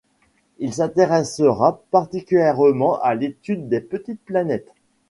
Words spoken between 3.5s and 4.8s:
des petites planètes.